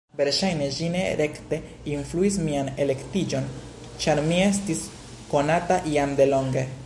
[0.19, 1.59] Verŝajne ĝi ne rekte
[1.91, 3.51] influis mian elektiĝon,
[4.05, 4.85] ĉar mi estis
[5.35, 6.69] konata jam de longe.